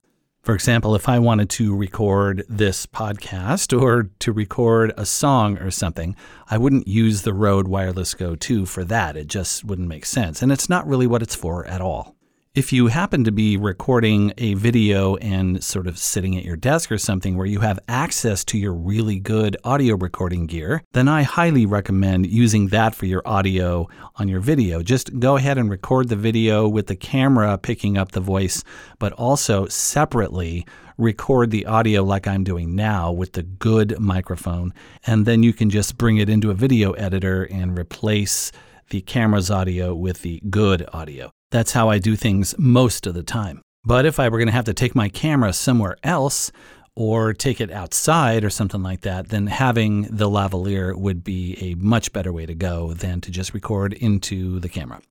For 0.46 0.54
example, 0.54 0.94
if 0.94 1.10
I 1.10 1.18
wanted 1.18 1.50
to 1.50 1.76
record 1.76 2.46
this 2.48 2.86
podcast 2.86 3.76
or 3.76 4.12
to 4.20 4.32
record 4.32 4.94
a 4.96 5.04
song 5.04 5.58
or 5.58 5.72
something, 5.72 6.16
I 6.52 6.60
wouldn't 6.60 6.88
use 6.88 7.24
the 7.24 7.34
Rode 7.34 7.68
Wireless 7.68 8.14
Go 8.14 8.36
2 8.36 8.68
for 8.68 8.84
that. 8.84 9.18
It 9.18 9.26
just 9.26 9.66
wouldn't 9.66 9.88
make 9.88 10.06
sense. 10.06 10.44
And 10.44 10.52
it's 10.52 10.70
not 10.70 10.86
really 10.86 11.08
what 11.08 11.24
it's 11.24 11.34
for 11.34 11.66
at 11.66 11.82
all. 11.82 12.15
If 12.56 12.72
you 12.72 12.88
happen 12.88 13.26
to 13.26 13.34
be 13.34 13.58
recording 13.58 14.32
a 14.38 14.54
video 14.54 15.18
and 15.18 15.62
sort 15.62 15.88
of 15.88 15.98
sitting 15.98 16.38
at 16.38 16.46
your 16.46 16.56
desk 16.56 16.90
or 16.90 16.98
something 16.98 17.36
where 17.36 17.46
you 17.46 17.60
have 17.60 17.82
access 17.90 18.46
to 18.46 18.58
your 18.58 18.72
really 18.72 19.20
good 19.20 19.58
audio 19.66 19.98
recording 19.98 20.46
gear, 20.48 20.82
then 20.94 21.10
I 21.10 21.24
highly 21.24 21.66
recommend 21.66 22.28
using 22.28 22.70
that 22.70 22.96
for 22.96 23.08
your 23.08 23.22
audio 23.26 23.90
on 24.16 24.30
your 24.30 24.40
video. 24.40 24.82
Just 24.82 25.20
go 25.20 25.36
ahead 25.36 25.58
and 25.58 25.70
record 25.70 26.08
the 26.08 26.16
video 26.16 26.66
with 26.66 26.88
the 26.88 26.96
camera 26.96 27.58
picking 27.58 27.98
up 27.98 28.14
the 28.14 28.22
voice, 28.22 28.64
but 29.00 29.12
also 29.12 29.68
separately 29.68 30.66
record 30.98 31.52
the 31.52 31.66
audio 31.66 32.06
like 32.06 32.26
I'm 32.26 32.46
doing 32.46 32.74
now 32.74 33.12
with 33.12 33.34
the 33.34 33.44
good 33.44 34.00
microphone. 34.00 34.74
And 35.06 35.26
then 35.26 35.44
you 35.44 35.52
can 35.52 35.70
just 35.70 35.98
bring 35.98 36.20
it 36.20 36.30
into 36.30 36.52
a 36.52 36.54
video 36.54 36.94
editor 36.94 37.44
and 37.52 37.78
replace 37.78 38.54
the 38.92 39.02
camera's 39.02 39.52
audio 39.52 39.94
with 39.94 40.22
the 40.22 40.40
good 40.50 40.88
audio. 40.94 41.35
That's 41.52 41.74
how 41.74 41.90
I 41.90 42.00
do 42.00 42.16
things 42.16 42.56
most 42.58 43.08
of 43.08 43.14
the 43.14 43.24
time. 43.24 43.62
But 43.84 44.06
if 44.06 44.20
I 44.20 44.30
were 44.30 44.40
going 44.40 44.48
to 44.48 44.54
have 44.54 44.66
to 44.66 44.74
take 44.74 44.96
my 44.96 45.10
camera 45.10 45.54
somewhere 45.54 45.98
else 46.04 46.52
or 46.96 47.34
take 47.34 47.62
it 47.62 47.72
outside 47.72 48.44
or 48.44 48.50
something 48.50 48.82
like 48.82 49.02
that, 49.02 49.30
then 49.30 49.48
having 49.48 50.04
the 50.04 50.30
lavalier 50.30 50.96
would 50.96 51.24
be 51.24 51.58
a 51.62 51.76
much 51.76 52.12
better 52.14 52.34
way 52.34 52.46
to 52.46 52.56
go 52.56 52.94
than 52.94 53.22
to 53.22 53.32
just 53.32 53.54
record 53.54 53.94
into 53.94 54.60
the 54.60 54.70
camera. 54.70 55.02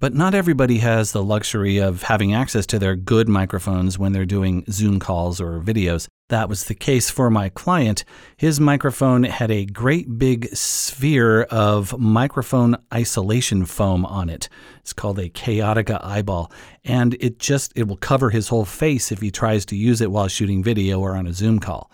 But 0.00 0.14
not 0.14 0.34
everybody 0.34 0.78
has 0.78 1.12
the 1.12 1.22
luxury 1.22 1.76
of 1.76 2.04
having 2.04 2.32
access 2.32 2.64
to 2.68 2.78
their 2.78 2.96
good 2.96 3.28
microphones 3.28 3.98
when 3.98 4.12
they're 4.12 4.24
doing 4.24 4.64
Zoom 4.70 4.98
calls 4.98 5.42
or 5.42 5.60
videos. 5.60 6.08
That 6.30 6.48
was 6.48 6.64
the 6.64 6.74
case 6.74 7.10
for 7.10 7.28
my 7.28 7.50
client. 7.50 8.04
His 8.38 8.58
microphone 8.58 9.24
had 9.24 9.50
a 9.50 9.66
great 9.66 10.18
big 10.18 10.48
sphere 10.56 11.42
of 11.42 11.98
microphone 11.98 12.78
isolation 12.94 13.66
foam 13.66 14.06
on 14.06 14.30
it. 14.30 14.48
It's 14.78 14.94
called 14.94 15.18
a 15.18 15.28
Kaotica 15.28 16.02
eyeball, 16.02 16.50
and 16.82 17.14
it 17.20 17.38
just 17.38 17.70
it 17.76 17.86
will 17.86 17.98
cover 17.98 18.30
his 18.30 18.48
whole 18.48 18.64
face 18.64 19.12
if 19.12 19.20
he 19.20 19.30
tries 19.30 19.66
to 19.66 19.76
use 19.76 20.00
it 20.00 20.10
while 20.10 20.28
shooting 20.28 20.64
video 20.64 20.98
or 20.98 21.14
on 21.14 21.26
a 21.26 21.34
Zoom 21.34 21.58
call. 21.58 21.90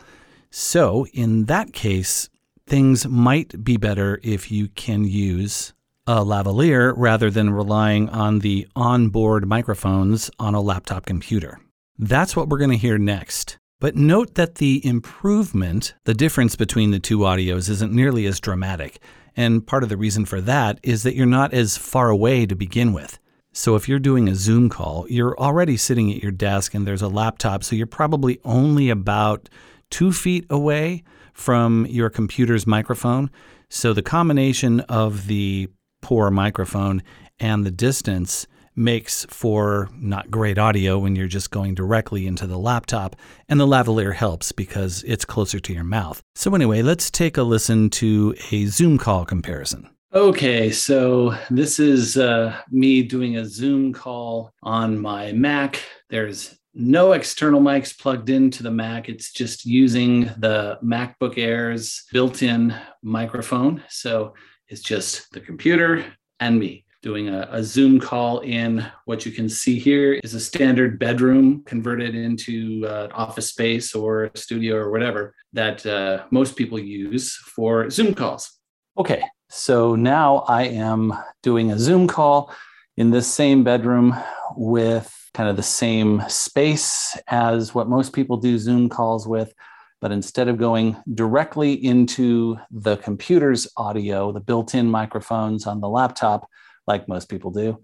So, 0.49 1.07
in 1.13 1.47
that 1.47 1.73
case, 1.73 2.29
things 2.69 3.09
might 3.09 3.65
be 3.65 3.77
better 3.77 4.21
if 4.23 4.53
you 4.53 4.69
can 4.69 5.05
use 5.05 5.73
a 6.07 6.25
lavalier 6.25 6.93
rather 6.97 7.31
than 7.31 7.51
relying 7.51 8.09
on 8.11 8.39
the 8.41 8.67
onboard 8.77 9.47
microphones 9.47 10.31
on 10.39 10.55
a 10.55 10.61
laptop 10.61 11.07
computer. 11.07 11.59
That's 11.99 12.37
what 12.37 12.49
we're 12.49 12.59
going 12.59 12.71
to 12.71 12.77
hear 12.77 12.99
next. 12.99 13.59
But 13.81 13.97
note 13.97 14.37
that 14.37 14.57
the 14.57 14.85
improvement, 14.87 15.95
the 16.05 16.15
difference 16.15 16.57
between 16.57 16.93
the 16.93 16.99
two 16.99 17.19
audios, 17.19 17.69
isn't 17.69 17.93
nearly 17.93 18.27
as 18.27 18.41
dramatic. 18.41 19.01
And 19.37 19.67
part 19.67 19.83
of 19.83 19.91
the 19.91 19.99
reason 19.99 20.25
for 20.25 20.41
that 20.43 20.81
is 20.83 21.03
that 21.03 21.15
you're 21.15 21.27
not 21.27 21.53
as 21.53 21.77
far 21.77 22.09
away 22.09 22.47
to 22.47 22.57
begin 22.57 22.93
with. 22.95 23.19
So 23.53 23.75
if 23.75 23.89
you're 23.89 23.99
doing 23.99 24.29
a 24.29 24.35
Zoom 24.35 24.69
call, 24.69 25.07
you're 25.09 25.39
already 25.39 25.77
sitting 25.77 26.11
at 26.11 26.23
your 26.23 26.33
desk 26.33 26.75
and 26.75 26.87
there's 26.87 27.03
a 27.03 27.09
laptop, 27.09 27.65
so 27.65 27.75
you're 27.75 27.87
probably 27.87 28.39
only 28.45 28.91
about 28.91 29.49
two 29.91 30.13
feet 30.13 30.47
away 30.51 31.05
from 31.33 31.87
your 31.87 32.11
computer's 32.11 32.67
microphone. 32.67 33.31
So 33.69 33.93
the 33.93 34.03
combination 34.03 34.81
of 34.81 35.27
the 35.27 35.69
poor 36.07 36.31
microphone 36.31 37.03
and 37.41 37.67
the 37.67 37.71
distance 37.73 38.47
makes 38.77 39.27
for 39.29 39.91
not 39.99 40.31
great 40.31 40.57
audio 40.57 41.01
when 41.01 41.17
you're 41.17 41.27
just 41.27 41.51
going 41.51 41.75
directly 41.75 42.29
into 42.29 42.47
the 42.47 42.57
laptop, 42.57 43.17
and 43.49 43.59
the 43.59 43.67
lavalier 43.67 44.15
helps 44.15 44.53
because 44.53 45.03
it's 45.03 45.25
closer 45.25 45.59
to 45.59 45.73
your 45.73 45.83
mouth. 45.83 46.23
So, 46.37 46.55
anyway, 46.55 46.83
let's 46.83 47.11
take 47.11 47.37
a 47.37 47.43
listen 47.43 47.91
to 47.91 48.37
a 48.53 48.67
Zoom 48.67 48.99
call 48.99 49.25
comparison. 49.25 49.91
Okay, 50.15 50.71
so 50.71 51.37
this 51.51 51.81
is 51.81 52.17
uh, 52.17 52.57
me 52.71 53.03
doing 53.03 53.37
a 53.37 53.45
Zoom 53.45 53.93
call 53.93 54.53
on 54.63 54.97
my 54.97 55.33
Mac. 55.33 55.83
There's 56.09 56.57
no 56.73 57.15
external 57.15 57.61
mics 57.61 57.99
plugged 57.99 58.31
into 58.31 58.63
the 58.63 58.71
Mac. 58.71 59.09
It's 59.09 59.33
just 59.33 59.67
using 59.67 60.27
the 60.39 60.79
MacBook 60.85 61.37
Air's 61.37 62.05
built 62.13 62.45
in 62.45 62.73
microphone. 63.03 63.83
So 63.89 64.35
it's 64.69 64.83
just 64.83 65.31
the 65.33 65.41
computer 65.41 66.05
and 66.41 66.59
me 66.59 66.85
doing 67.03 67.29
a, 67.29 67.49
a, 67.53 67.63
Zoom 67.63 68.01
call 68.01 68.41
in 68.41 68.85
what 69.05 69.25
you 69.25 69.31
can 69.31 69.49
see 69.49 69.79
here 69.79 70.15
is 70.25 70.35
a 70.35 70.41
standard 70.41 70.99
bedroom 70.99 71.63
converted 71.65 72.17
into 72.17 72.85
uh, 72.85 73.09
office 73.15 73.51
space 73.51 73.95
or 73.95 74.31
studio 74.35 74.75
or 74.75 74.91
whatever 74.91 75.33
that 75.53 75.87
uh, 75.87 76.25
most 76.31 76.57
people 76.57 76.79
use 76.79 77.37
for 77.37 77.89
Zoom 77.91 78.13
calls. 78.13 78.59
Okay, 78.99 79.23
so 79.49 79.95
now 79.95 80.39
I 80.49 80.65
am 80.65 81.13
doing 81.43 81.71
a 81.71 81.79
Zoom 81.79 82.09
call 82.09 82.53
in 82.97 83.11
this 83.11 83.33
same 83.33 83.63
bedroom 83.63 84.17
with 84.57 85.13
kind 85.35 85.49
of 85.49 85.57
the 85.57 85.63
same 85.63 86.23
space 86.29 87.17
as 87.29 87.75
what 87.75 87.89
most 87.89 88.13
people 88.13 88.39
do 88.39 88.59
Zoom 88.59 88.89
calls 88.89 89.29
with. 89.29 89.53
But 90.01 90.13
instead 90.13 90.49
of 90.49 90.59
going 90.59 90.97
directly 91.15 91.73
into 91.73 92.59
the 92.71 92.97
computer's 92.97 93.67
audio, 93.77 94.33
the 94.33 94.41
built 94.41 94.75
in 94.75 94.91
microphones 94.91 95.67
on 95.67 95.81
the 95.81 95.89
laptop, 95.89 96.49
like 96.87 97.09
most 97.09 97.29
people 97.29 97.51
do, 97.51 97.81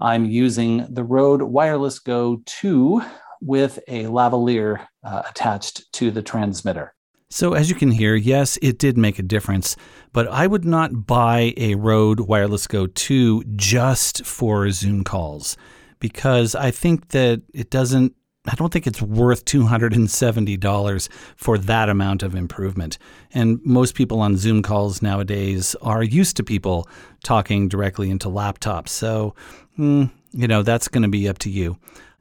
I'm 0.00 0.24
using 0.24 0.86
the 0.88 1.04
Rode 1.04 1.42
Wireless 1.42 1.98
Go 1.98 2.42
2 2.46 3.02
with 3.42 3.78
a 3.88 4.04
lavalier 4.04 4.86
uh, 5.04 5.22
attached 5.28 5.92
to 5.94 6.10
the 6.10 6.22
transmitter. 6.22 6.94
So, 7.32 7.52
as 7.52 7.68
you 7.68 7.76
can 7.76 7.92
hear, 7.92 8.16
yes, 8.16 8.58
it 8.60 8.78
did 8.78 8.98
make 8.98 9.18
a 9.18 9.22
difference, 9.22 9.76
but 10.12 10.26
I 10.28 10.48
would 10.48 10.64
not 10.64 11.06
buy 11.06 11.54
a 11.56 11.76
Rode 11.76 12.20
Wireless 12.20 12.66
Go 12.66 12.88
2 12.88 13.44
just 13.54 14.26
for 14.26 14.68
Zoom 14.70 15.04
calls 15.04 15.56
because 16.00 16.54
I 16.56 16.72
think 16.72 17.10
that 17.10 17.42
it 17.54 17.70
doesn't 17.70 18.14
I 18.46 18.54
don't 18.54 18.72
think 18.72 18.86
it's 18.86 19.02
worth 19.02 19.44
$270 19.44 21.08
for 21.36 21.58
that 21.58 21.88
amount 21.90 22.22
of 22.22 22.34
improvement. 22.34 22.96
And 23.34 23.60
most 23.64 23.94
people 23.94 24.20
on 24.20 24.38
Zoom 24.38 24.62
calls 24.62 25.02
nowadays 25.02 25.74
are 25.82 26.02
used 26.02 26.36
to 26.38 26.42
people 26.42 26.88
talking 27.22 27.68
directly 27.68 28.08
into 28.08 28.28
laptops. 28.28 28.88
So, 28.88 29.34
mm, 29.78 30.10
you 30.32 30.48
know, 30.48 30.62
that's 30.62 30.88
going 30.88 31.02
to 31.02 31.08
be 31.08 31.28
up 31.28 31.38
to 31.38 31.50
you. 31.50 31.76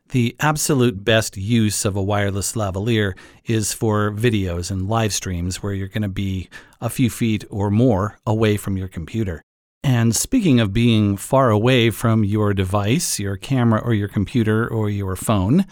The 0.10 0.36
absolute 0.40 1.06
best 1.06 1.38
use 1.38 1.86
of 1.86 1.96
a 1.96 2.02
wireless 2.02 2.54
lavalier 2.54 3.16
is 3.46 3.72
for 3.72 4.12
videos 4.12 4.72
and 4.72 4.90
live 4.90 5.14
streams 5.14 5.64
where 5.64 5.74
you're 5.74 5.88
going 5.88 6.02
to 6.02 6.10
be 6.10 6.50
a 6.82 6.90
few 6.90 7.10
feet 7.10 7.46
or 7.50 7.70
more 7.70 8.18
away 8.26 8.58
from 8.58 8.76
your 8.76 8.88
computer. 8.88 9.42
And 9.84 10.14
speaking 10.14 10.60
of 10.60 10.74
being 10.74 11.16
far 11.16 11.50
away 11.52 11.92
from 11.92 12.26
your 12.26 12.54
device, 12.54 13.20
your 13.20 13.38
camera 13.38 13.80
or 13.80 13.94
your 13.94 14.10
computer 14.10 14.68
or 14.68 14.90
your 14.90 15.16
phone, 15.16 15.66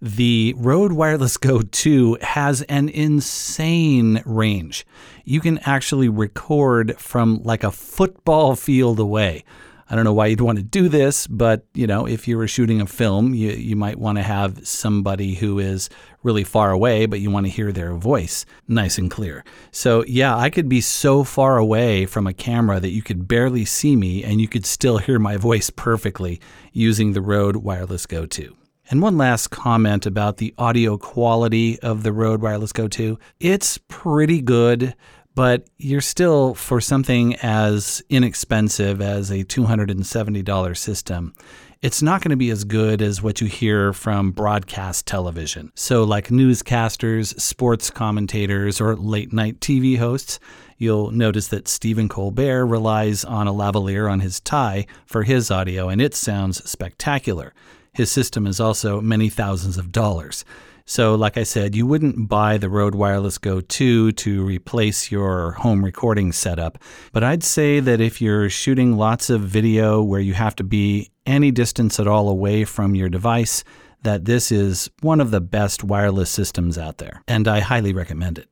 the 0.00 0.54
Rode 0.56 0.92
Wireless 0.92 1.36
Go 1.36 1.62
2 1.62 2.18
has 2.22 2.62
an 2.62 2.88
insane 2.88 4.22
range. 4.24 4.86
You 5.24 5.40
can 5.40 5.58
actually 5.58 6.08
record 6.08 6.98
from 6.98 7.42
like 7.42 7.64
a 7.64 7.72
football 7.72 8.54
field 8.54 9.00
away. 9.00 9.44
I 9.90 9.94
don't 9.94 10.04
know 10.04 10.12
why 10.12 10.26
you'd 10.26 10.42
want 10.42 10.58
to 10.58 10.64
do 10.64 10.88
this, 10.88 11.26
but 11.26 11.64
you 11.72 11.86
know, 11.86 12.06
if 12.06 12.28
you 12.28 12.36
were 12.36 12.46
shooting 12.46 12.80
a 12.80 12.86
film, 12.86 13.32
you, 13.34 13.50
you 13.50 13.74
might 13.74 13.98
want 13.98 14.18
to 14.18 14.22
have 14.22 14.66
somebody 14.68 15.34
who 15.34 15.58
is 15.58 15.88
really 16.22 16.44
far 16.44 16.70
away, 16.70 17.06
but 17.06 17.20
you 17.20 17.30
want 17.30 17.46
to 17.46 17.52
hear 17.52 17.72
their 17.72 17.94
voice 17.94 18.44
nice 18.68 18.98
and 18.98 19.10
clear. 19.10 19.44
So, 19.70 20.04
yeah, 20.04 20.36
I 20.36 20.50
could 20.50 20.68
be 20.68 20.82
so 20.82 21.24
far 21.24 21.56
away 21.56 22.04
from 22.04 22.26
a 22.26 22.34
camera 22.34 22.80
that 22.80 22.90
you 22.90 23.02
could 23.02 23.26
barely 23.26 23.64
see 23.64 23.96
me 23.96 24.22
and 24.22 24.40
you 24.40 24.48
could 24.48 24.66
still 24.66 24.98
hear 24.98 25.18
my 25.18 25.38
voice 25.38 25.70
perfectly 25.70 26.38
using 26.72 27.14
the 27.14 27.22
Rode 27.22 27.56
Wireless 27.56 28.04
Go 28.04 28.26
2. 28.26 28.54
And 28.90 29.02
one 29.02 29.18
last 29.18 29.48
comment 29.48 30.06
about 30.06 30.38
the 30.38 30.54
audio 30.56 30.96
quality 30.96 31.78
of 31.80 32.02
the 32.02 32.12
Rode 32.12 32.40
Wireless 32.40 32.72
Go 32.72 32.88
2. 32.88 33.18
It's 33.40 33.78
pretty 33.88 34.40
good 34.40 34.94
but 35.34 35.68
you're 35.76 36.00
still 36.00 36.52
for 36.54 36.80
something 36.80 37.36
as 37.36 38.02
inexpensive 38.08 39.00
as 39.00 39.30
a 39.30 39.44
$270 39.44 40.76
system 40.76 41.32
it's 41.80 42.02
not 42.02 42.22
going 42.22 42.30
to 42.30 42.36
be 42.36 42.50
as 42.50 42.64
good 42.64 43.00
as 43.00 43.22
what 43.22 43.40
you 43.40 43.46
hear 43.46 43.92
from 43.92 44.32
broadcast 44.32 45.06
television. 45.06 45.70
So, 45.76 46.02
like 46.02 46.28
newscasters, 46.28 47.40
sports 47.40 47.88
commentators, 47.88 48.80
or 48.80 48.96
late 48.96 49.32
night 49.32 49.60
TV 49.60 49.96
hosts, 49.96 50.40
you'll 50.76 51.12
notice 51.12 51.46
that 51.48 51.68
Stephen 51.68 52.08
Colbert 52.08 52.66
relies 52.66 53.24
on 53.24 53.46
a 53.46 53.52
lavalier 53.52 54.10
on 54.10 54.20
his 54.20 54.40
tie 54.40 54.86
for 55.06 55.22
his 55.22 55.52
audio, 55.52 55.88
and 55.88 56.02
it 56.02 56.16
sounds 56.16 56.68
spectacular. 56.68 57.54
His 57.92 58.10
system 58.10 58.46
is 58.46 58.60
also 58.60 59.00
many 59.00 59.28
thousands 59.28 59.76
of 59.76 59.92
dollars. 59.92 60.44
So, 60.84 61.14
like 61.14 61.36
I 61.36 61.42
said, 61.42 61.74
you 61.74 61.86
wouldn't 61.86 62.30
buy 62.30 62.56
the 62.56 62.70
Rode 62.70 62.94
Wireless 62.94 63.36
Go 63.36 63.60
2 63.60 64.12
to 64.12 64.42
replace 64.42 65.10
your 65.10 65.52
home 65.52 65.84
recording 65.84 66.32
setup. 66.32 66.78
But 67.12 67.22
I'd 67.22 67.42
say 67.42 67.78
that 67.80 68.00
if 68.00 68.22
you're 68.22 68.48
shooting 68.48 68.96
lots 68.96 69.28
of 69.28 69.42
video 69.42 70.02
where 70.02 70.20
you 70.20 70.32
have 70.32 70.56
to 70.56 70.64
be 70.64 71.10
any 71.26 71.50
distance 71.50 72.00
at 72.00 72.08
all 72.08 72.30
away 72.30 72.64
from 72.64 72.94
your 72.94 73.10
device, 73.10 73.64
that 74.02 74.24
this 74.24 74.50
is 74.50 74.88
one 75.00 75.20
of 75.20 75.30
the 75.30 75.42
best 75.42 75.84
wireless 75.84 76.30
systems 76.30 76.78
out 76.78 76.96
there, 76.98 77.22
and 77.28 77.46
I 77.46 77.60
highly 77.60 77.92
recommend 77.92 78.38
it. 78.38 78.48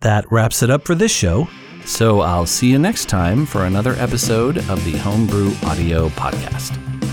That 0.00 0.30
wraps 0.32 0.62
it 0.62 0.70
up 0.70 0.84
for 0.84 0.94
this 0.94 1.12
show. 1.12 1.48
So 1.84 2.20
I'll 2.20 2.46
see 2.46 2.70
you 2.70 2.78
next 2.78 3.08
time 3.08 3.46
for 3.46 3.64
another 3.64 3.94
episode 3.94 4.58
of 4.68 4.84
the 4.84 4.96
Homebrew 4.98 5.52
Audio 5.64 6.08
Podcast. 6.10 7.07